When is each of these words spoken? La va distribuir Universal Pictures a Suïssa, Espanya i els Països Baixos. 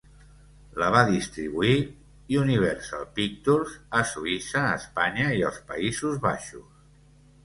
La 0.83 0.85
va 0.93 1.01
distribuir 1.09 1.73
Universal 2.43 3.03
Pictures 3.19 3.75
a 3.99 4.01
Suïssa, 4.13 4.63
Espanya 4.79 5.29
i 5.41 5.45
els 5.51 5.61
Països 5.73 6.17
Baixos. 6.25 6.65